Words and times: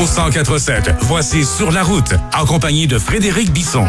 Au 0.00 0.06
147, 0.06 0.94
voici 1.00 1.44
Sur 1.44 1.72
la 1.72 1.82
route, 1.82 2.14
en 2.38 2.44
compagnie 2.46 2.86
de 2.86 2.98
Frédéric 2.98 3.52
Bisson. 3.52 3.84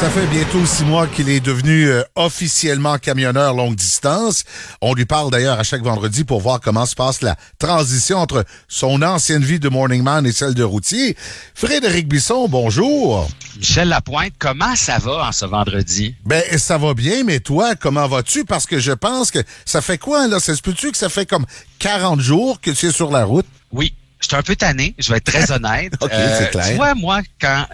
Ça 0.00 0.08
fait 0.10 0.26
bientôt 0.28 0.64
six 0.64 0.84
mois 0.84 1.08
qu'il 1.08 1.28
est 1.28 1.40
devenu 1.40 1.88
euh, 1.88 2.04
officiellement 2.14 2.98
camionneur 2.98 3.52
longue 3.52 3.74
distance. 3.74 4.44
On 4.80 4.94
lui 4.94 5.06
parle 5.06 5.32
d'ailleurs 5.32 5.58
à 5.58 5.64
chaque 5.64 5.82
vendredi 5.82 6.22
pour 6.22 6.40
voir 6.40 6.60
comment 6.60 6.86
se 6.86 6.94
passe 6.94 7.20
la 7.20 7.34
transition 7.58 8.18
entre 8.18 8.44
son 8.68 9.02
ancienne 9.02 9.42
vie 9.42 9.58
de 9.58 9.68
morning 9.68 10.04
man 10.04 10.24
et 10.24 10.30
celle 10.30 10.54
de 10.54 10.62
routier. 10.62 11.16
Frédéric 11.52 12.06
Bisson, 12.06 12.46
bonjour. 12.48 13.28
Michel 13.56 13.88
Lapointe, 13.88 14.34
comment 14.38 14.76
ça 14.76 14.98
va 14.98 15.26
en 15.26 15.32
ce 15.32 15.46
vendredi? 15.46 16.14
Ben, 16.24 16.44
ça 16.58 16.78
va 16.78 16.94
bien, 16.94 17.24
mais 17.24 17.40
toi, 17.40 17.74
comment 17.74 18.06
vas-tu? 18.06 18.44
Parce 18.44 18.66
que 18.66 18.78
je 18.78 18.92
pense 18.92 19.32
que 19.32 19.40
ça 19.64 19.80
fait 19.80 19.98
quoi, 19.98 20.28
là? 20.28 20.38
Ça 20.38 20.54
se 20.54 20.62
peut-tu 20.62 20.92
que 20.92 20.96
ça 20.96 21.08
fait 21.08 21.26
comme 21.26 21.44
40 21.80 22.20
jours 22.20 22.60
que 22.60 22.70
tu 22.70 22.86
es 22.86 22.92
sur 22.92 23.10
la 23.10 23.24
route? 23.24 23.46
Oui. 23.72 23.92
Je 24.20 24.26
suis 24.26 24.36
un 24.36 24.42
peu 24.42 24.56
tanné, 24.56 24.96
je 24.98 25.12
vais 25.12 25.18
être 25.18 25.32
très 25.32 25.50
honnête. 25.52 25.92
OK, 26.00 26.10
c'est 26.10 26.50
clair. 26.50 26.66
Tu 26.68 26.74
vois, 26.74 26.94
moi, 26.94 27.20
quand 27.40 27.66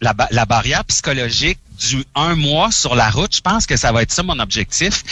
la, 0.00 0.14
la 0.30 0.46
barrière 0.46 0.84
psychologique 0.84 1.58
du 1.78 2.02
un 2.14 2.34
mois 2.36 2.70
sur 2.72 2.94
la 2.94 3.10
route, 3.10 3.36
je 3.36 3.42
pense 3.42 3.66
que 3.66 3.76
ça 3.76 3.92
va 3.92 4.00
être 4.02 4.10
ça 4.10 4.22
mon 4.22 4.38
objectif. 4.38 5.02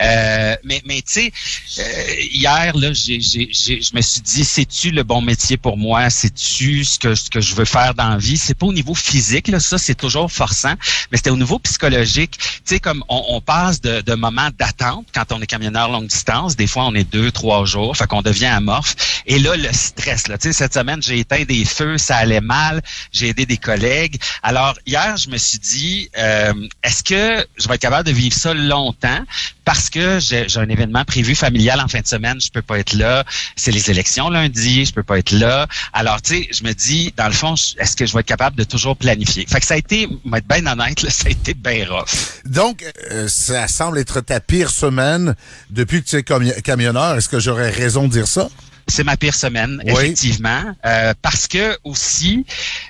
Euh, 0.00 0.54
mais 0.64 0.80
mais 0.86 1.02
tu 1.02 1.14
sais, 1.14 1.32
euh, 1.80 2.14
hier 2.32 2.76
là, 2.76 2.92
j'ai, 2.92 3.20
j'ai, 3.20 3.48
j'ai- 3.50 3.82
je 3.82 3.94
me 3.94 4.00
suis 4.00 4.20
dit, 4.20 4.44
c'est-tu 4.44 4.92
le 4.92 5.02
bon 5.02 5.20
métier 5.20 5.56
pour 5.56 5.76
moi? 5.76 6.10
C'est-tu 6.10 6.84
ce 6.84 6.98
que 7.00 7.16
ce 7.16 7.28
que 7.28 7.40
je 7.40 7.56
veux 7.56 7.64
faire 7.64 7.94
dans 7.94 8.08
la 8.10 8.18
vie? 8.18 8.36
C'est 8.38 8.54
pas 8.54 8.66
au 8.66 8.72
niveau 8.72 8.94
physique 8.94 9.48
là, 9.48 9.58
ça 9.58 9.78
c'est 9.78 9.96
toujours 9.96 10.30
forçant, 10.30 10.74
mais 11.10 11.18
c'était 11.18 11.30
au 11.30 11.36
niveau 11.36 11.58
psychologique. 11.58 12.38
Tu 12.38 12.48
sais, 12.66 12.80
comme 12.80 13.02
on, 13.08 13.24
on 13.30 13.40
passe 13.40 13.80
de, 13.80 14.00
de 14.00 14.14
moments 14.14 14.50
d'attente 14.56 15.06
quand 15.12 15.32
on 15.32 15.42
est 15.42 15.46
camionneur 15.46 15.88
longue 15.88 16.06
distance. 16.06 16.54
Des 16.54 16.68
fois, 16.68 16.84
on 16.84 16.94
est 16.94 17.10
deux, 17.10 17.32
trois 17.32 17.64
jours, 17.64 17.96
fait 17.96 18.06
qu'on 18.06 18.22
devient 18.22 18.46
amorphe. 18.46 18.94
Et 19.26 19.40
là, 19.40 19.56
le 19.56 19.72
stress. 19.72 20.28
Là, 20.28 20.38
tu 20.38 20.48
sais, 20.48 20.52
cette 20.52 20.74
semaine, 20.74 21.02
j'ai 21.02 21.18
éteint 21.18 21.42
des 21.44 21.64
feux, 21.64 21.98
ça 21.98 22.16
allait 22.16 22.40
mal. 22.40 22.80
J'ai 23.10 23.28
aidé 23.30 23.44
des 23.44 23.56
collègues. 23.56 24.20
Alors 24.42 24.78
hier, 24.86 25.16
je 25.16 25.28
me 25.28 25.36
suis 25.36 25.58
dit, 25.58 26.10
euh, 26.18 26.52
est-ce 26.82 27.02
que 27.02 27.46
je 27.56 27.68
vais 27.68 27.74
être 27.74 27.80
capable 27.80 28.06
de 28.06 28.12
vivre 28.12 28.34
ça 28.34 28.54
longtemps? 28.54 29.20
Parce 29.64 29.90
que 29.90 30.18
j'ai 30.20 30.46
un 30.56 30.68
événement 30.68 31.04
prévu 31.04 31.34
familial 31.34 31.80
en 31.80 31.88
fin 31.88 32.00
de 32.00 32.06
semaine, 32.06 32.40
je 32.40 32.50
peux 32.50 32.62
pas 32.62 32.78
être 32.78 32.94
là. 32.94 33.24
C'est 33.56 33.70
les 33.70 33.90
élections 33.90 34.28
lundi, 34.30 34.84
je 34.84 34.92
peux 34.92 35.02
pas 35.02 35.18
être 35.18 35.32
là. 35.32 35.66
Alors, 35.92 36.20
tu 36.20 36.34
sais, 36.34 36.48
je 36.52 36.64
me 36.64 36.72
dis, 36.72 37.12
dans 37.16 37.26
le 37.26 37.32
fond, 37.32 37.54
est-ce 37.78 37.96
que 37.96 38.06
je 38.06 38.12
vais 38.12 38.20
être 38.20 38.26
capable 38.26 38.56
de 38.56 38.64
toujours 38.64 38.96
planifier? 38.96 39.46
Fait 39.46 39.60
que 39.60 39.66
ça 39.66 39.74
a 39.74 39.76
été, 39.76 40.08
vais 40.24 40.38
être 40.38 40.48
bien 40.48 40.66
honnête, 40.66 41.02
là, 41.02 41.10
ça 41.10 41.28
a 41.28 41.30
été 41.30 41.54
bien 41.54 41.86
rough. 41.88 42.42
Donc, 42.44 42.84
euh, 43.10 43.28
ça 43.28 43.68
semble 43.68 43.98
être 43.98 44.20
ta 44.20 44.40
pire 44.40 44.70
semaine 44.70 45.36
depuis 45.70 46.02
que 46.02 46.08
tu 46.08 46.16
es 46.16 46.62
camionneur. 46.62 47.16
Est-ce 47.16 47.28
que 47.28 47.40
j'aurais 47.40 47.70
raison 47.70 48.08
de 48.08 48.12
dire 48.12 48.26
ça? 48.26 48.48
C'est 48.92 49.04
ma 49.04 49.16
pire 49.16 49.34
semaine, 49.34 49.82
Oui. 49.86 49.92
effectivement, 49.92 50.64
euh, 50.84 51.14
parce 51.22 51.48
que 51.48 51.78
aussi, 51.82 52.44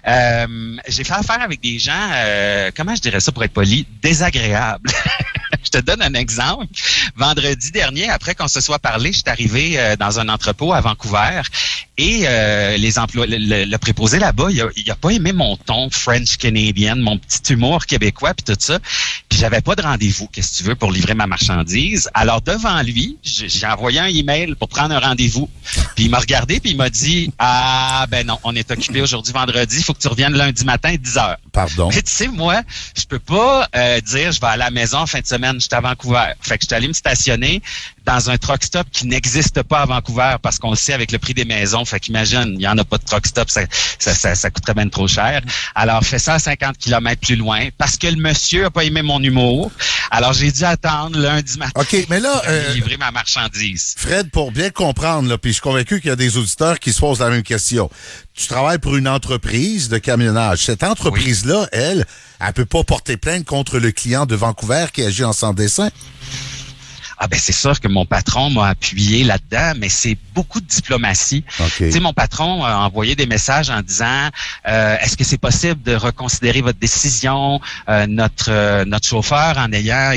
euh, 0.08 0.76
j'ai 0.88 1.04
fait 1.04 1.12
affaire 1.12 1.40
avec 1.40 1.60
des 1.60 1.78
gens, 1.78 2.10
euh, 2.12 2.72
comment 2.76 2.96
je 2.96 3.00
dirais 3.00 3.20
ça 3.20 3.30
pour 3.30 3.44
être 3.44 3.52
poli, 3.52 3.86
désagréables. 4.02 4.90
je 5.72 5.78
te 5.78 5.84
donne 5.84 6.02
un 6.02 6.14
exemple. 6.14 6.66
Vendredi 7.16 7.70
dernier, 7.70 8.08
après 8.08 8.34
qu'on 8.34 8.48
se 8.48 8.60
soit 8.60 8.78
parlé, 8.78 9.12
je 9.12 9.18
suis 9.18 9.28
arrivé 9.28 9.78
euh, 9.78 9.96
dans 9.96 10.18
un 10.20 10.28
entrepôt 10.28 10.72
à 10.72 10.80
Vancouver 10.80 11.42
et 11.98 12.22
euh, 12.26 12.76
les 12.78 12.98
emplois, 12.98 13.26
le, 13.26 13.36
le- 13.36 13.64
le 13.64 13.78
préposé 13.78 14.18
là-bas, 14.18 14.46
il 14.50 14.60
a, 14.62 14.66
il 14.76 14.90
a 14.90 14.96
pas 14.96 15.10
aimé 15.10 15.32
mon 15.32 15.56
ton 15.56 15.90
French 15.90 16.36
Canadian, 16.36 16.96
mon 16.96 17.18
petit 17.18 17.52
humour 17.52 17.86
québécois 17.86 18.34
puis 18.34 18.44
tout 18.44 18.58
ça. 18.58 18.78
Puis 19.28 19.38
j'avais 19.38 19.60
pas 19.60 19.74
de 19.74 19.82
rendez-vous, 19.82 20.26
qu'est-ce 20.28 20.52
que 20.52 20.56
tu 20.58 20.64
veux, 20.64 20.74
pour 20.74 20.90
livrer 20.92 21.14
ma 21.14 21.26
marchandise. 21.26 22.08
Alors 22.14 22.40
devant 22.40 22.82
lui, 22.82 23.18
j'ai 23.22 23.66
envoyé 23.66 24.00
un 24.00 24.06
email 24.06 24.54
pour 24.56 24.68
prendre 24.68 24.94
un 24.94 25.00
rendez-vous. 25.00 25.48
Puis 25.94 26.04
il 26.04 26.10
m'a 26.10 26.18
regardé 26.18 26.60
puis 26.60 26.70
il 26.70 26.76
m'a 26.76 26.90
dit 26.90 27.30
ah 27.38 28.06
ben 28.10 28.26
non, 28.26 28.38
on 28.44 28.54
est 28.56 28.70
occupé 28.70 29.00
aujourd'hui 29.02 29.32
vendredi, 29.32 29.76
il 29.78 29.84
faut 29.84 29.94
que 29.94 30.00
tu 30.00 30.08
reviennes 30.08 30.34
lundi 30.34 30.64
matin 30.64 30.94
10 30.98 31.16
heures. 31.18 31.36
Pardon? 31.52 31.90
Mais 31.94 32.02
tu 32.02 32.10
sais, 32.10 32.28
moi, 32.28 32.62
je 32.96 33.04
peux 33.04 33.18
pas 33.18 33.68
euh, 33.76 34.00
dire 34.00 34.32
je 34.32 34.40
vais 34.40 34.46
à 34.46 34.56
la 34.56 34.70
maison 34.70 34.98
en 34.98 35.06
fin 35.06 35.20
de 35.20 35.26
semaine, 35.26 35.60
je 35.62 35.68
suis 35.68 35.74
à 35.76 35.80
Vancouver. 35.80 36.32
Fait 36.40 36.58
que 36.58 36.64
je 36.64 36.66
suis 36.66 36.74
allé 36.74 36.88
me 36.88 36.92
stationner 36.92 37.62
dans 38.04 38.30
un 38.30 38.38
truck 38.38 38.62
stop 38.64 38.86
qui 38.90 39.06
n'existe 39.06 39.62
pas 39.62 39.80
à 39.80 39.86
Vancouver 39.86 40.36
parce 40.42 40.58
qu'on 40.58 40.70
le 40.70 40.76
sait 40.76 40.92
avec 40.92 41.12
le 41.12 41.18
prix 41.18 41.34
des 41.34 41.44
maisons. 41.44 41.84
Fait 41.84 42.00
qu'imagine, 42.00 42.54
il 42.56 42.62
y 42.62 42.68
en 42.68 42.76
a 42.78 42.84
pas 42.84 42.98
de 42.98 43.04
truck 43.04 43.26
stop, 43.26 43.50
ça, 43.50 43.62
ça, 43.98 44.14
ça, 44.14 44.34
ça 44.34 44.50
coûterait 44.50 44.74
bien 44.74 44.88
trop 44.88 45.08
cher. 45.08 45.42
Alors, 45.74 46.04
fais 46.04 46.18
ça 46.18 46.34
à 46.34 46.38
50 46.38 46.78
km 46.78 47.20
plus 47.20 47.36
loin 47.36 47.68
parce 47.78 47.96
que 47.96 48.06
le 48.06 48.16
monsieur 48.16 48.66
a 48.66 48.70
pas 48.70 48.84
aimé 48.84 49.02
mon 49.02 49.22
humour. 49.22 49.70
Alors, 50.10 50.32
j'ai 50.32 50.50
dû 50.50 50.64
attendre 50.64 51.18
lundi 51.18 51.58
matin. 51.58 51.80
OK, 51.80 52.06
mais 52.08 52.20
là, 52.20 52.38
pour 52.38 52.50
euh, 52.50 52.74
livrer 52.74 52.96
ma 52.96 53.10
marchandise. 53.10 53.94
Fred, 53.96 54.30
pour 54.30 54.52
bien 54.52 54.70
comprendre, 54.70 55.28
là, 55.28 55.38
puis 55.38 55.50
je 55.50 55.54
suis 55.54 55.62
convaincu 55.62 56.00
qu'il 56.00 56.08
y 56.08 56.12
a 56.12 56.16
des 56.16 56.36
auditeurs 56.36 56.78
qui 56.78 56.92
se 56.92 57.00
posent 57.00 57.20
la 57.20 57.30
même 57.30 57.42
question. 57.42 57.90
Tu 58.34 58.46
travailles 58.46 58.78
pour 58.78 58.96
une 58.96 59.08
entreprise 59.08 59.88
de 59.88 59.98
camionnage. 59.98 60.64
Cette 60.64 60.82
entreprise-là, 60.82 61.68
elle, 61.72 62.06
elle 62.40 62.52
peut 62.52 62.64
pas 62.64 62.82
porter 62.82 63.16
plainte 63.16 63.44
contre 63.44 63.78
le 63.78 63.92
client 63.92 64.26
de 64.26 64.34
Vancouver 64.34 64.86
qui 64.92 65.02
agit 65.02 65.24
en 65.24 65.32
sans 65.32 65.52
dessin. 65.52 65.90
Ah 67.24 67.28
ben 67.28 67.38
c'est 67.38 67.52
sûr 67.52 67.78
que 67.78 67.86
mon 67.86 68.04
patron 68.04 68.50
m'a 68.50 68.66
appuyé 68.70 69.22
là-dedans, 69.22 69.74
mais 69.78 69.88
c'est 69.88 70.16
beaucoup 70.34 70.60
de 70.60 70.66
diplomatie. 70.66 71.44
OK. 71.60 71.72
Tu 71.76 71.92
sais, 71.92 72.00
mon 72.00 72.12
patron 72.12 72.64
a 72.64 72.78
envoyé 72.78 73.14
des 73.14 73.26
messages 73.26 73.70
en 73.70 73.80
disant 73.80 74.28
euh, 74.68 74.96
est-ce 75.00 75.16
que 75.16 75.22
c'est 75.22 75.38
possible 75.38 75.80
de 75.84 75.94
reconsidérer 75.94 76.62
votre 76.62 76.80
décision 76.80 77.60
Euh, 77.88 78.06
Notre 78.08 78.50
euh, 78.50 78.84
notre 78.84 79.06
chauffeur, 79.06 79.56
en 79.58 79.70
ayant 79.72 80.12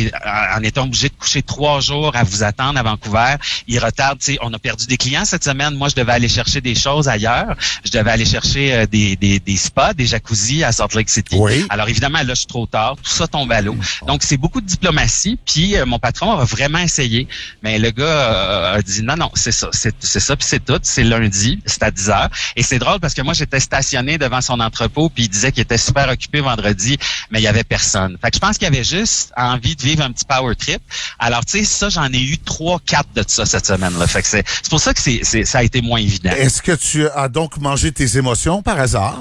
en 0.58 0.62
étant 0.64 0.86
obligé 0.86 1.10
de 1.10 1.14
coucher 1.14 1.44
trois 1.44 1.80
jours 1.80 2.16
à 2.16 2.24
vous 2.24 2.42
attendre 2.44 2.80
à 2.80 2.84
Vancouver, 2.84 3.36
il 3.68 3.78
retarde. 3.80 4.18
Tu 4.20 4.34
sais, 4.34 4.38
on 4.42 4.52
a 4.54 4.60
perdu 4.60 4.88
des 4.88 4.98
clients 4.98 5.26
cette 5.26 5.44
semaine. 5.44 5.76
Moi, 5.76 5.90
je 5.90 5.96
devais 5.96 6.14
aller 6.14 6.28
chercher 6.40 6.60
des 6.62 6.74
choses 6.76 7.08
ailleurs. 7.08 7.56
Je 7.86 7.92
devais 7.92 8.10
aller 8.12 8.26
chercher 8.26 8.74
euh, 8.74 8.86
des, 8.88 9.16
des 9.16 9.40
des 9.40 9.58
spas, 9.58 9.94
des 9.94 10.08
jacuzzis 10.08 10.64
à 10.64 10.72
Salt 10.72 10.96
Lake 10.96 11.10
City. 11.10 11.36
Oui. 11.38 11.66
Alors 11.70 11.88
évidemment, 11.88 12.20
là, 12.20 12.34
je 12.34 12.42
suis 12.44 12.48
trop 12.48 12.66
tard. 12.66 12.96
Tout 13.04 13.12
ça 13.12 13.28
tombe 13.28 13.52
à 13.52 13.62
l'eau. 13.62 13.76
Donc 14.08 14.24
c'est 14.24 14.38
beaucoup 14.38 14.62
de 14.62 14.66
diplomatie. 14.76 15.38
Puis 15.46 15.76
euh, 15.76 15.86
mon 15.86 16.00
patron 16.00 16.32
a 16.40 16.44
vraiment 16.46 16.80
essayé, 16.96 17.28
mais 17.62 17.78
le 17.80 17.92
gars 17.92 18.04
euh, 18.06 18.78
a 18.78 18.82
dit 18.82 19.02
non, 19.04 19.16
non, 19.18 19.30
c'est 19.36 19.52
ça, 19.52 19.70
c'est 19.72 19.94
ça, 20.02 20.36
puis 20.36 20.48
c'est 20.48 20.64
tout. 20.64 20.80
C'est 20.84 21.04
lundi, 21.04 21.60
c'est 21.66 21.84
à 21.84 21.92
10 21.92 22.10
heures. 22.10 22.30
Et 22.56 22.64
c'est 22.64 22.80
drôle 22.80 23.00
parce 23.00 23.14
que 23.14 23.22
moi 23.22 23.34
j'étais 23.34 23.60
stationné 23.60 24.18
devant 24.18 24.42
son 24.42 24.60
entrepôt, 24.60 25.10
puis 25.10 25.24
il 25.26 25.30
disait 25.30 25.52
qu'il 25.52 25.62
était 25.64 25.78
super 25.78 26.08
occupé 26.10 26.40
vendredi, 26.42 26.98
mais 27.32 27.40
il 27.40 27.44
y 27.44 27.48
avait 27.48 27.64
personne. 27.64 28.18
Fait 28.22 28.30
que 28.32 28.36
je 28.36 28.40
pense 28.40 28.58
qu'il 28.58 28.68
avait 28.68 28.84
juste 28.84 29.32
envie 29.36 29.76
de 29.76 29.82
vivre 29.82 30.04
un 30.04 30.12
petit 30.12 30.26
power 30.26 30.56
trip. 30.56 30.82
Alors 31.20 31.44
tu 31.46 31.60
sais, 31.60 31.64
ça 31.66 31.90
j'en 31.90 32.12
ai 32.12 32.22
eu 32.22 32.38
trois, 32.38 32.80
quatre 32.86 33.10
de 33.16 33.24
ça 33.28 33.46
cette 33.46 33.66
semaine-là. 33.66 34.08
Fait 34.08 34.22
que 34.22 34.28
c'est 34.28 34.44
c'est 34.48 34.70
pour 34.70 34.80
ça 34.80 34.94
que 34.94 35.02
c'est- 35.02 35.24
ça 35.46 35.60
a 35.60 35.64
été 35.64 35.82
moins 35.82 36.00
évident. 36.00 36.32
Est-ce 36.32 36.62
que 36.62 36.72
tu 36.74 37.08
as 37.10 37.28
donc 37.28 37.58
mangé 37.58 37.92
tes 37.92 38.18
émotions 38.18 38.62
par 38.62 38.80
hasard? 38.80 39.20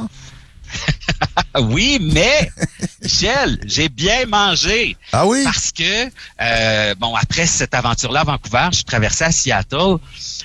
Oui, 1.61 1.99
mais 2.01 2.51
Michel, 3.03 3.61
j'ai 3.65 3.89
bien 3.89 4.27
mangé. 4.27 4.97
Ah 5.13 5.27
oui? 5.27 5.43
Parce 5.45 5.71
que, 5.73 6.11
euh, 6.41 6.95
bon, 6.97 7.15
après 7.15 7.47
cette 7.47 7.75
aventure-là 7.75 8.21
à 8.21 8.25
Vancouver, 8.25 8.69
je 8.71 8.77
suis 8.77 8.85
traversé 8.85 9.25
à 9.25 9.33
Seattle. 9.33 9.99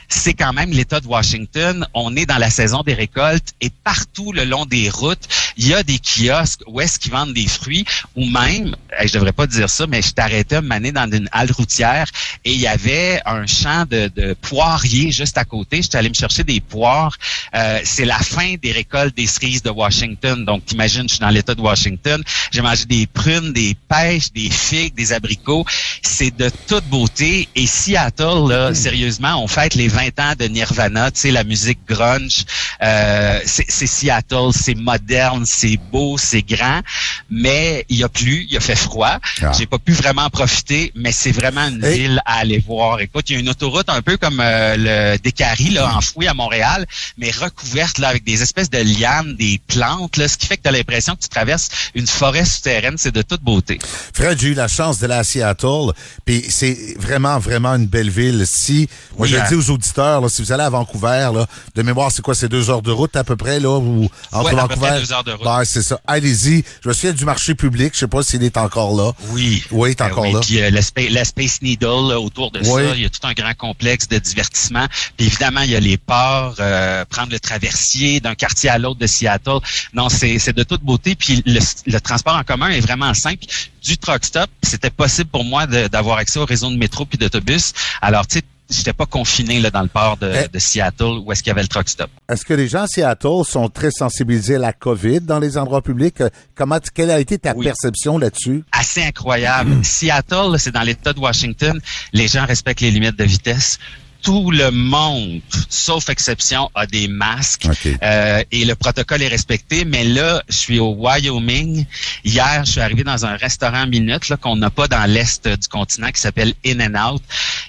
C'est 0.09 0.33
quand 0.33 0.53
même 0.53 0.71
l'État 0.71 0.99
de 0.99 1.07
Washington. 1.07 1.87
On 1.93 2.15
est 2.15 2.25
dans 2.25 2.37
la 2.37 2.49
saison 2.49 2.81
des 2.81 2.93
récoltes 2.93 3.53
et 3.61 3.69
partout 3.69 4.31
le 4.31 4.43
long 4.43 4.65
des 4.65 4.89
routes, 4.89 5.27
il 5.55 5.67
y 5.67 5.73
a 5.73 5.83
des 5.83 5.99
kiosques 5.99 6.61
où 6.67 6.81
est-ce 6.81 6.97
qu'ils 6.99 7.11
vendent 7.11 7.33
des 7.33 7.47
fruits 7.47 7.85
ou 8.15 8.25
même, 8.25 8.75
je 9.03 9.13
devrais 9.13 9.33
pas 9.33 9.45
dire 9.45 9.69
ça, 9.69 9.85
mais 9.87 10.01
je 10.01 10.11
t'arrêtais 10.11 10.57
à 10.57 10.61
m'amener 10.61 10.91
dans 10.91 11.09
une 11.11 11.29
halle 11.31 11.51
routière 11.51 12.07
et 12.43 12.53
il 12.53 12.59
y 12.59 12.67
avait 12.67 13.21
un 13.25 13.45
champ 13.45 13.85
de, 13.89 14.09
de 14.15 14.33
poiriers 14.33 15.11
juste 15.11 15.37
à 15.37 15.45
côté. 15.45 15.81
J'étais 15.81 15.97
allé 15.97 16.09
me 16.09 16.15
chercher 16.15 16.43
des 16.43 16.59
poires. 16.59 17.15
Euh, 17.55 17.79
c'est 17.83 18.05
la 18.05 18.17
fin 18.17 18.55
des 18.61 18.71
récoltes 18.71 19.15
des 19.15 19.27
cerises 19.27 19.61
de 19.61 19.69
Washington. 19.69 20.43
Donc, 20.45 20.65
t'imagines, 20.65 21.03
je 21.03 21.15
suis 21.15 21.19
dans 21.19 21.29
l'État 21.29 21.53
de 21.53 21.61
Washington. 21.61 22.23
J'ai 22.51 22.61
mangé 22.61 22.85
des 22.85 23.05
prunes, 23.07 23.53
des 23.53 23.75
pêches, 23.87 24.31
des 24.33 24.49
figues, 24.49 24.95
des 24.95 25.13
abricots. 25.13 25.65
C'est 26.01 26.35
de 26.35 26.49
toute 26.67 26.85
beauté. 26.85 27.47
Et 27.55 27.67
Seattle, 27.67 28.47
là, 28.49 28.73
sérieusement, 28.73 29.43
on 29.43 29.47
fête 29.47 29.75
les 29.75 29.87
20 29.87 29.98
ans 30.19 30.33
de 30.37 30.45
Nirvana, 30.45 31.11
tu 31.11 31.19
sais, 31.21 31.31
la 31.31 31.43
musique 31.43 31.79
grunge. 31.87 32.45
Euh, 32.81 33.39
c'est 33.45 33.87
Seattle, 33.87 34.51
c'est 34.51 34.75
moderne, 34.75 35.43
c'est 35.45 35.77
beau, 35.91 36.17
c'est 36.17 36.41
grand. 36.41 36.81
Mais 37.29 37.85
il 37.89 37.97
y 37.97 38.03
a 38.03 38.09
plu, 38.09 38.45
il 38.49 38.57
a 38.57 38.59
fait 38.59 38.75
froid. 38.75 39.17
Ah. 39.41 39.51
J'ai 39.57 39.65
pas 39.65 39.77
pu 39.79 39.91
vraiment 39.93 40.23
en 40.23 40.29
profiter, 40.29 40.91
mais 40.95 41.11
c'est 41.11 41.31
vraiment 41.31 41.67
une 41.67 41.83
Hey. 41.83 41.99
ville 41.99 42.21
à 42.25 42.39
aller 42.39 42.59
voir. 42.59 42.99
Écoute, 43.01 43.29
il 43.29 43.33
y 43.33 43.35
a 43.37 43.39
une 43.39 43.49
autoroute 43.49 43.89
un 43.89 44.01
peu 44.01 44.17
comme 44.17 44.39
euh, 44.41 44.75
le 45.13 45.17
Décari, 45.19 45.69
là, 45.71 45.95
enfoui 45.95 46.27
à 46.27 46.33
Montréal, 46.33 46.85
mais 47.17 47.31
recouverte 47.31 47.97
là 47.99 48.09
avec 48.09 48.23
des 48.23 48.41
espèces 48.41 48.69
de 48.69 48.79
lianes, 48.79 49.35
des 49.35 49.59
plantes, 49.67 50.17
là, 50.17 50.27
ce 50.27 50.37
qui 50.37 50.45
fait 50.47 50.57
que 50.57 50.63
tu 50.63 50.69
as 50.69 50.71
l'impression 50.71 51.15
que 51.15 51.21
tu 51.21 51.29
traverses 51.29 51.69
une 51.95 52.07
forêt 52.07 52.45
souterraine. 52.45 52.95
C'est 52.97 53.13
de 53.13 53.21
toute 53.21 53.41
beauté. 53.41 53.79
Fred, 54.13 54.39
j'ai 54.39 54.49
eu 54.49 54.53
la 54.53 54.67
chance 54.67 54.99
d'aller 54.99 55.13
à 55.15 55.23
Seattle, 55.23 55.93
puis 56.25 56.45
c'est 56.49 56.95
vraiment, 56.97 57.39
vraiment 57.39 57.75
une 57.75 57.87
belle 57.87 58.09
ville. 58.09 58.43
Si, 58.45 58.87
moi 59.17 59.25
Oui, 59.25 59.29
je 59.29 59.35
le 59.35 59.41
hein. 59.41 59.45
dis 59.49 59.55
aux 59.55 59.69
auditeurs, 59.71 59.88
auditeurs, 59.89 60.21
là, 60.21 60.29
si 60.29 60.41
vous 60.41 60.51
allez 60.51 60.63
à 60.63 60.69
Vancouver, 60.69 61.29
là, 61.33 61.45
de 61.75 61.81
mémoire, 61.81 62.11
c'est 62.11 62.21
quoi, 62.21 62.35
c'est 62.35 62.47
deux 62.49 62.69
heures 62.69 62.81
de 62.81 62.91
route 62.91 63.15
à 63.15 63.23
peu 63.23 63.35
près, 63.35 63.59
là, 63.59 63.69
ou 63.77 64.09
entre 64.31 64.45
Ouais, 64.53 64.59
à 64.59 64.67
peu 64.67 64.73
Vancouver? 64.75 64.87
près 64.87 64.99
deux 65.01 65.13
heures 65.13 65.23
de 65.23 65.31
route. 65.31 65.43
Ben, 65.43 65.63
c'est 65.65 65.81
ça. 65.81 65.99
Allez-y. 66.07 66.63
Je 66.83 66.89
me 66.89 66.93
souviens 66.93 67.13
du 67.13 67.25
marché 67.25 67.55
public. 67.55 67.91
Je 67.93 67.99
sais 67.99 68.07
pas 68.07 68.23
s'il 68.23 68.43
est 68.43 68.57
encore 68.57 68.95
là. 68.95 69.11
Oui. 69.29 69.63
Oui, 69.71 69.89
il 69.89 69.91
est 69.91 70.01
Euh, 70.01 70.05
encore 70.05 70.23
oui. 70.25 70.33
là. 70.33 70.39
Puis 70.41 70.61
euh, 70.61 70.69
le, 70.69 70.81
Spa- 70.81 71.01
le 71.09 71.23
Space 71.23 71.61
Needle, 71.61 72.09
là, 72.09 72.19
autour 72.19 72.51
de 72.51 72.59
Oui. 72.59 72.65
ça, 72.65 72.95
il 72.95 73.01
y 73.01 73.05
a 73.05 73.09
tout 73.09 73.19
un 73.27 73.33
grand 73.33 73.53
complexe 73.55 74.07
de 74.07 74.17
divertissement. 74.17 74.85
Puis 75.17 75.27
évidemment, 75.27 75.61
il 75.61 75.71
y 75.71 75.75
a 75.75 75.79
les 75.79 75.97
ports, 75.97 76.55
euh, 76.59 77.05
prendre 77.05 77.31
le 77.31 77.39
traversier 77.39 78.19
d'un 78.19 78.35
quartier 78.35 78.69
à 78.69 78.77
l'autre 78.77 78.99
de 78.99 79.07
Seattle. 79.07 79.59
Non, 79.93 80.09
c'est 80.09 80.53
de 80.53 80.63
toute 80.63 80.81
beauté. 80.83 81.15
Puis 81.15 81.43
le, 81.45 81.59
le 81.87 81.99
transport 82.01 82.35
en 82.35 82.43
commun 82.43 82.69
est 82.69 82.81
vraiment 82.81 83.13
simple. 83.13 83.45
Du 83.83 83.97
truck 83.97 84.25
stop, 84.25 84.49
c'était 84.61 84.89
possible 84.89 85.29
pour 85.29 85.43
moi 85.45 85.65
d'avoir 85.67 86.17
accès 86.17 86.39
au 86.39 86.45
réseau 86.45 86.69
de 86.69 86.75
métro 86.77 87.05
puis 87.05 87.17
d'autobus. 87.17 87.73
Alors, 88.01 88.27
tu 88.27 88.39
sais, 88.39 88.43
j'étais 88.69 88.93
pas 88.93 89.05
confiné 89.05 89.59
là, 89.59 89.71
dans 89.71 89.81
le 89.81 89.87
port 89.87 90.17
de, 90.17 90.31
de 90.51 90.59
Seattle 90.59 91.19
où 91.25 91.31
est-ce 91.31 91.41
qu'il 91.43 91.49
y 91.49 91.51
avait 91.51 91.61
le 91.63 91.67
truck 91.67 91.89
stop. 91.89 92.09
Est-ce 92.29 92.45
que 92.45 92.53
les 92.53 92.67
gens 92.67 92.83
à 92.83 92.87
Seattle 92.87 93.43
sont 93.45 93.67
très 93.69 93.91
sensibilisés 93.91 94.55
à 94.55 94.59
la 94.59 94.73
COVID 94.73 95.21
dans 95.21 95.39
les 95.39 95.57
endroits 95.57 95.81
publics? 95.81 96.21
Euh, 96.21 96.29
Comment, 96.55 96.79
quelle 96.93 97.11
a 97.11 97.19
été 97.19 97.37
ta 97.39 97.53
Oui. 97.55 97.65
perception 97.65 98.17
là-dessus? 98.17 98.63
assez 98.71 99.03
incroyable. 99.03 99.77
Seattle, 99.83 100.55
c'est 100.57 100.71
dans 100.71 100.81
l'État 100.83 101.13
de 101.13 101.19
Washington. 101.19 101.79
Les 102.13 102.27
gens 102.27 102.45
respectent 102.45 102.81
les 102.81 102.91
limites 102.91 103.17
de 103.17 103.23
vitesse. 103.23 103.79
Tout 104.21 104.51
le 104.51 104.69
monde, 104.71 105.39
sauf 105.69 106.09
exception, 106.09 106.69
a 106.75 106.85
des 106.85 107.07
masques 107.07 107.67
OK. 107.71 107.87
euh, 108.03 108.43
et 108.51 108.65
le 108.65 108.75
protocole 108.75 109.21
est 109.21 109.29
respecté. 109.29 109.85
Mais 109.85 110.03
là, 110.03 110.43
je 110.49 110.55
suis 110.57 110.77
au 110.77 110.93
Wyoming. 110.93 111.85
Hier, 112.25 112.63
je 112.65 112.71
suis 112.73 112.81
arrivé 112.81 113.05
dans 113.05 113.25
un 113.25 113.37
restaurant 113.37 113.87
minute 113.87 114.27
là, 114.27 114.35
qu'on 114.35 114.57
n'a 114.57 114.69
pas 114.69 114.89
dans 114.89 115.09
l'est 115.09 115.47
du 115.47 115.67
continent 115.69 116.11
qui 116.11 116.19
s'appelle 116.19 116.53
In 116.65 116.81
and 116.93 117.13
Out. 117.13 117.21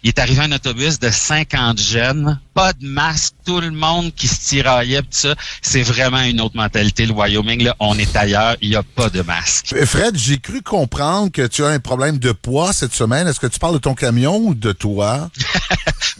Il 0.03 0.09
est 0.09 0.19
arrivé 0.19 0.43
un 0.43 0.53
autobus 0.53 0.99
de 0.99 1.11
50 1.11 1.81
jeunes, 1.81 2.41
pas 2.55 2.73
de 2.73 2.87
masque, 2.87 3.35
tout 3.45 3.61
le 3.61 3.71
monde 3.71 4.15
qui 4.15 4.29
se 4.29 4.49
tiraillait, 4.49 5.03
tout 5.03 5.09
ça. 5.11 5.35
C'est 5.63 5.83
vraiment 5.83 6.23
une 6.23 6.41
autre 6.41 6.57
mentalité. 6.57 7.07
Le 7.07 7.13
Wyoming, 7.13 7.63
là, 7.65 7.77
on 7.81 7.99
est 7.99 8.17
ailleurs, 8.17 8.57
il 8.61 8.71
n'y 8.71 8.77
a 8.77 8.83
pas 8.83 9.11
de 9.11 9.23
masque. 9.23 9.75
Fred, 9.85 10.17
j'ai 10.17 10.39
cru 10.39 10.63
comprendre 10.63 11.31
que 11.31 11.47
tu 11.47 11.65
as 11.65 11.69
un 11.69 11.81
problème 11.81 12.19
de 12.19 12.33
poids 12.33 12.73
cette 12.73 12.95
semaine. 12.95 13.29
Est-ce 13.29 13.41
que 13.41 13.47
tu 13.47 13.59
parles 13.59 13.75
de 13.75 13.79
ton 13.79 13.95
camion 13.95 14.37
ou 14.39 14.55
de 14.55 14.73
toi? 14.73 15.31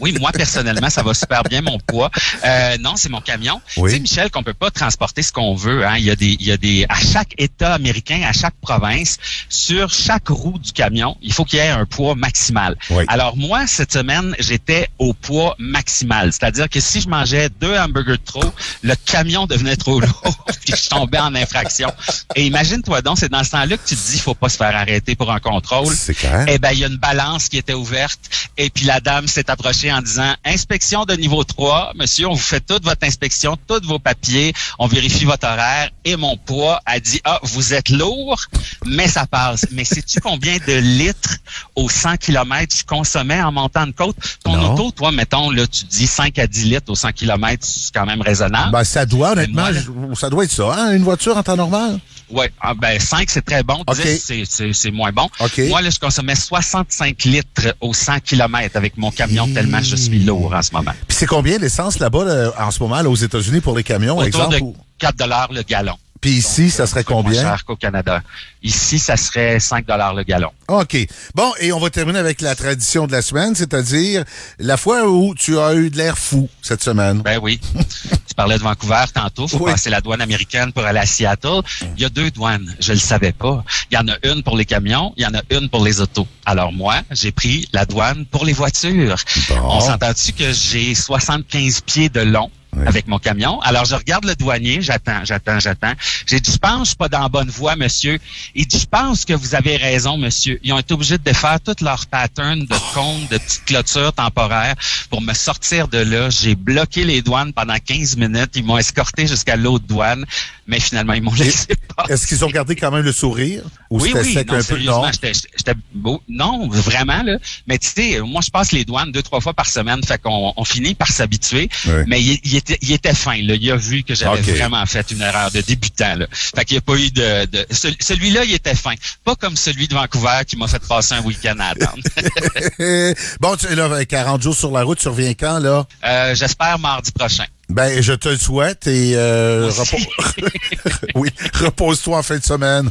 Oui, 0.01 0.15
moi 0.19 0.31
personnellement, 0.31 0.89
ça 0.89 1.03
va 1.03 1.13
super 1.13 1.43
bien 1.43 1.61
mon 1.61 1.77
poids. 1.77 2.09
Euh, 2.43 2.77
non, 2.79 2.95
c'est 2.95 3.09
mon 3.09 3.21
camion. 3.21 3.61
Oui. 3.77 3.91
Tu 3.91 3.97
sais, 3.97 4.01
Michel, 4.01 4.31
qu'on 4.31 4.41
peut 4.41 4.55
pas 4.55 4.71
transporter 4.71 5.21
ce 5.21 5.31
qu'on 5.31 5.53
veut. 5.53 5.85
Hein. 5.85 5.95
Il 5.97 6.03
y 6.03 6.09
a 6.09 6.15
des, 6.15 6.37
il 6.39 6.45
y 6.45 6.51
a 6.51 6.57
des, 6.57 6.87
à 6.89 6.95
chaque 6.95 7.35
État 7.37 7.75
américain, 7.75 8.21
à 8.27 8.33
chaque 8.33 8.55
province, 8.61 9.17
sur 9.47 9.91
chaque 9.91 10.27
roue 10.29 10.57
du 10.57 10.71
camion, 10.71 11.17
il 11.21 11.31
faut 11.31 11.45
qu'il 11.45 11.59
y 11.59 11.61
ait 11.61 11.69
un 11.69 11.85
poids 11.85 12.15
maximal. 12.15 12.77
Oui. 12.89 13.03
Alors 13.07 13.37
moi, 13.37 13.67
cette 13.71 13.93
semaine, 13.93 14.35
j'étais 14.39 14.89
au 14.99 15.13
poids 15.13 15.55
maximal, 15.57 16.31
c'est-à-dire 16.31 16.69
que 16.69 16.79
si 16.79 17.01
je 17.01 17.09
mangeais 17.09 17.49
deux 17.49 17.77
hamburgers 17.77 18.11
de 18.11 18.25
trop, 18.25 18.53
le 18.83 18.93
camion 19.05 19.45
devenait 19.47 19.75
trop 19.75 19.99
lourd, 19.99 20.45
puis 20.65 20.73
je 20.75 20.89
tombais 20.89 21.19
en 21.19 21.33
infraction. 21.35 21.91
Et 22.35 22.45
imagine-toi 22.45 23.01
donc, 23.01 23.17
c'est 23.19 23.31
dans 23.31 23.43
ce 23.43 23.51
temps-là 23.51 23.77
que 23.77 23.87
tu 23.87 23.95
te 23.95 24.11
dis, 24.11 24.19
faut 24.19 24.35
pas 24.35 24.49
se 24.49 24.57
faire 24.57 24.75
arrêter 24.75 25.15
pour 25.15 25.31
un 25.31 25.39
contrôle. 25.39 25.93
C'est 25.95 26.13
clair. 26.13 26.45
Eh 26.47 26.59
ben, 26.59 26.71
il 26.71 26.79
y 26.79 26.83
a 26.83 26.87
une 26.87 26.97
balance 26.97 27.49
qui 27.49 27.57
était 27.57 27.73
ouverte 27.73 28.19
et 28.57 28.69
puis 28.69 28.85
la 28.85 28.99
dame 28.99 29.27
s'est 29.27 29.49
approchée 29.49 29.91
en 29.91 30.01
disant 30.01 30.33
inspection 30.45 31.05
de 31.05 31.13
niveau 31.15 31.43
3, 31.43 31.93
monsieur, 31.95 32.27
on 32.27 32.33
vous 32.33 32.37
fait 32.37 32.59
toute 32.59 32.83
votre 32.83 33.05
inspection, 33.05 33.57
tous 33.67 33.85
vos 33.85 33.99
papiers, 33.99 34.53
on 34.79 34.87
vérifie 34.87 35.25
votre 35.25 35.47
horaire 35.47 35.89
et 36.05 36.15
mon 36.15 36.37
poids 36.37 36.81
a 36.85 36.99
dit 36.99 37.21
ah, 37.23 37.39
vous 37.43 37.73
êtes 37.73 37.89
lourd, 37.89 38.39
mais 38.85 39.07
ça 39.07 39.25
passe. 39.25 39.67
Mais 39.71 39.85
sais-tu 39.85 40.19
combien 40.19 40.57
de 40.67 40.73
litres 40.73 41.37
au 41.75 41.89
100 41.89 42.17
km 42.17 42.75
je 42.75 42.83
consommais 42.83 43.41
en 43.41 43.51
montant 43.61 43.85
côte 43.91 44.15
Ton 44.43 44.55
Non. 44.57 44.73
auto, 44.73 44.91
toi 44.91 45.11
mettons 45.11 45.49
là, 45.51 45.65
tu 45.67 45.85
dis 45.85 46.07
5 46.07 46.37
à 46.39 46.47
10 46.47 46.65
litres 46.65 46.91
au 46.91 46.95
100 46.95 47.11
km, 47.11 47.65
c'est 47.65 47.93
quand 47.93 48.05
même 48.05 48.21
raisonnable. 48.21 48.71
Ben, 48.71 48.83
ça 48.83 49.05
doit, 49.05 49.31
honnêtement, 49.31 49.61
Moi, 49.63 49.71
là- 49.71 49.79
je- 49.81 50.15
ça 50.19 50.29
doit 50.29 50.43
être 50.43 50.51
ça, 50.51 50.73
hein, 50.77 50.93
une 50.95 51.03
voiture 51.03 51.37
en 51.37 51.43
temps 51.43 51.55
normal? 51.55 51.99
Ouais, 52.29 52.49
ah, 52.61 52.73
ben 52.73 52.97
5 52.99 53.29
c'est 53.29 53.41
très 53.43 53.61
bon, 53.61 53.83
OK. 53.85 54.01
10 54.01 54.45
c'est- 54.73 54.91
moins 54.91 55.11
bon. 55.11 55.27
Moi 55.67 55.81
là 55.81 55.89
je 55.89 55.99
consommais 55.99 56.35
65 56.35 57.23
litres 57.25 57.75
au 57.81 57.93
100 57.93 58.19
km 58.21 58.75
avec 58.77 58.97
mon 58.97 59.11
camion 59.11 59.47
tellement 59.53 59.81
je 59.81 59.95
suis 59.97 60.19
lourd 60.19 60.53
en 60.53 60.61
ce 60.61 60.71
moment. 60.71 60.91
Puis 61.07 61.17
c'est 61.17 61.25
combien 61.25 61.57
l'essence 61.57 61.99
là-bas, 61.99 62.23
là, 62.25 62.51
en 62.57 62.71
ce 62.71 62.79
moment, 62.81 63.01
là, 63.01 63.09
aux 63.09 63.15
États-Unis 63.15 63.59
pour 63.61 63.75
les 63.75 63.83
camions, 63.83 64.13
Autour 64.15 64.27
exemple? 64.27 64.55
de 64.59 64.61
ou- 64.63 64.75
4 64.97 65.17
dollars 65.17 65.51
le 65.51 65.61
gallon. 65.63 65.95
Puis 66.21 66.31
ici, 66.33 66.69
ça 66.69 66.85
serait 66.85 66.99
Un 67.01 67.03
peu 67.03 67.13
moins 67.13 67.23
combien? 67.23 67.41
cher 67.41 67.65
qu'au 67.65 67.75
Canada. 67.75 68.21
Ici, 68.63 68.99
ça 68.99 69.17
serait 69.17 69.59
5 69.59 69.87
dollars 69.87 70.13
le 70.13 70.21
gallon. 70.21 70.51
OK. 70.67 70.95
Bon, 71.33 71.51
et 71.59 71.73
on 71.73 71.79
va 71.79 71.89
terminer 71.89 72.19
avec 72.19 72.41
la 72.41 72.53
tradition 72.55 73.07
de 73.07 73.11
la 73.11 73.23
semaine, 73.23 73.55
c'est-à-dire 73.55 74.23
la 74.59 74.77
fois 74.77 75.09
où 75.09 75.33
tu 75.33 75.57
as 75.57 75.73
eu 75.73 75.89
de 75.89 75.97
l'air 75.97 76.17
fou 76.19 76.47
cette 76.61 76.83
semaine. 76.83 77.23
Ben 77.23 77.39
oui. 77.41 77.59
tu 77.75 78.35
parlais 78.35 78.59
de 78.59 78.63
Vancouver 78.63 79.03
tantôt. 79.11 79.47
Faut 79.47 79.57
Oui. 79.65 79.71
passer 79.71 79.89
la 79.89 79.99
douane 79.99 80.21
américaine 80.21 80.71
pour 80.71 80.83
aller 80.85 80.99
à 80.99 81.07
Seattle. 81.07 81.61
Il 81.97 82.03
y 82.03 82.05
a 82.05 82.09
deux 82.09 82.29
douanes. 82.29 82.71
Je 82.79 82.93
le 82.93 82.99
savais 82.99 83.31
pas. 83.31 83.63
Il 83.89 83.95
y 83.95 83.97
en 83.97 84.07
a 84.07 84.15
une 84.23 84.43
pour 84.43 84.55
les 84.57 84.65
camions. 84.65 85.13
Il 85.17 85.23
y 85.23 85.25
en 85.25 85.33
a 85.33 85.41
une 85.49 85.69
pour 85.69 85.83
les 85.83 85.99
autos. 86.01 86.27
Alors 86.45 86.71
moi, 86.71 87.01
j'ai 87.09 87.31
pris 87.31 87.67
la 87.73 87.85
douane 87.87 88.25
pour 88.27 88.45
les 88.45 88.53
voitures. 88.53 89.15
Bon. 89.49 89.55
On 89.63 89.79
s'entend-tu 89.81 90.33
que 90.33 90.53
j'ai 90.53 90.93
75 90.93 91.81
pieds 91.81 92.09
de 92.09 92.21
long? 92.21 92.51
Avec 92.85 93.07
mon 93.07 93.19
camion. 93.19 93.59
Alors, 93.61 93.83
je 93.83 93.95
regarde 93.95 94.23
le 94.25 94.35
douanier, 94.35 94.81
j'attends, 94.81 95.25
j'attends, 95.25 95.59
j'attends. 95.59 95.91
J'ai 96.25 96.39
dit, 96.39 96.51
je 96.51 96.57
pense, 96.57 96.95
pas 96.95 97.09
dans 97.09 97.19
la 97.19 97.29
bonne 97.29 97.49
voie, 97.49 97.75
monsieur. 97.75 98.17
Il 98.55 98.65
dit, 98.65 98.79
je 98.79 98.85
pense 98.85 99.25
que 99.25 99.33
vous 99.33 99.55
avez 99.55 99.75
raison, 99.75 100.17
monsieur. 100.17 100.59
Ils 100.63 100.71
ont 100.71 100.79
été 100.79 100.93
obligés 100.93 101.17
de 101.17 101.23
défaire 101.23 101.59
toutes 101.59 101.81
leurs 101.81 102.05
patterns 102.07 102.65
de 102.65 102.93
comptes, 102.93 103.29
de 103.29 103.37
petites 103.37 103.65
clôtures 103.65 104.13
temporaires 104.13 104.75
pour 105.09 105.21
me 105.21 105.33
sortir 105.33 105.89
de 105.89 105.97
là. 105.97 106.29
J'ai 106.29 106.55
bloqué 106.55 107.03
les 107.03 107.21
douanes 107.21 107.51
pendant 107.51 107.75
15 107.77 108.15
minutes. 108.15 108.51
Ils 108.55 108.63
m'ont 108.63 108.77
escorté 108.77 109.27
jusqu'à 109.27 109.57
l'autre 109.57 109.85
douane, 109.85 110.25
mais 110.71 110.79
finalement, 110.79 111.13
ils 111.13 111.21
m'ont 111.21 111.33
laissé. 111.33 111.67
Est-ce 112.09 112.25
qu'ils 112.25 112.43
ont 112.45 112.49
gardé 112.49 112.75
quand 112.75 112.89
même 112.89 113.03
le 113.03 113.11
sourire? 113.11 113.61
Ou 113.89 114.01
Oui, 114.01 114.13
oui, 114.15 114.33
sec 114.33 114.47
non, 114.47 114.53
un 114.53 114.57
peu? 114.57 114.63
sérieusement, 114.63 115.05
Non. 115.05 115.11
j'étais- 115.11 115.33
j'étais 115.57 115.73
beau. 115.93 116.23
Non, 116.29 116.67
vraiment, 116.69 117.21
là. 117.23 117.37
Mais 117.67 117.77
tu 117.77 117.89
sais, 117.89 118.19
moi, 118.21 118.41
je 118.43 118.49
passe 118.49 118.71
les 118.71 118.85
douanes 118.85 119.11
deux, 119.11 119.21
trois 119.21 119.41
fois 119.41 119.53
par 119.53 119.65
semaine, 119.67 120.01
fait 120.03 120.19
qu'on 120.19 120.53
on 120.55 120.63
finit 120.63 120.95
par 120.95 121.09
s'habituer. 121.09 121.69
Oui. 121.85 121.93
Mais 122.07 122.21
il, 122.23 122.39
il 122.43 122.55
était, 122.55 122.77
il 122.81 122.91
était 122.93 123.13
fin, 123.13 123.35
là. 123.43 123.55
Il 123.55 123.69
a 123.69 123.75
vu 123.75 124.03
que 124.03 124.15
j'avais 124.15 124.41
vraiment 124.41 124.85
fait 124.85 125.11
une 125.11 125.21
erreur 125.21 125.51
de 125.51 125.59
débutant, 125.61 126.15
là. 126.15 126.25
Fait 126.31 126.63
qu'il 126.65 126.75
n'y 126.75 126.79
a 126.79 126.81
pas 126.81 126.95
eu 126.95 127.11
de... 127.11 127.45
de 127.47 127.65
ce- 127.69 127.89
Celui-là, 127.99 128.45
il 128.45 128.53
était 128.53 128.73
fin. 128.75 128.93
Pas 129.25 129.35
comme 129.35 129.57
celui 129.57 129.89
de 129.89 129.93
Vancouver 129.93 130.39
qui 130.47 130.55
m'a 130.55 130.67
fait 130.69 130.81
passer 130.87 131.15
un 131.15 131.21
week-end 131.21 131.55
à 131.59 131.65
attendre. 131.67 132.01
bon, 133.39 133.55
tu 133.57 133.67
es 133.67 133.75
là, 133.75 134.05
40 134.05 134.41
jours 134.41 134.55
sur 134.55 134.71
la 134.71 134.83
route, 134.83 134.99
tu 134.99 135.09
reviens 135.09 135.33
quand, 135.33 135.59
là? 135.59 135.85
Euh, 136.05 136.33
J'espère 136.35 136.79
mardi 136.79 137.11
prochain. 137.11 137.45
Ben, 137.73 138.01
je 138.01 138.11
te 138.13 138.27
le 138.29 138.37
souhaite 138.37 138.85
et 138.87 139.13
euh, 139.15 139.69
repos- 139.69 140.51
oui, 141.15 141.29
repose-toi 141.53 142.17
en 142.17 142.23
fin 142.23 142.37
de 142.37 142.43
semaine. 142.43 142.89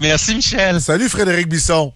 Merci, 0.00 0.34
Michel. 0.34 0.80
Salut 0.80 1.08
Frédéric 1.10 1.48
Bisson. 1.48 1.92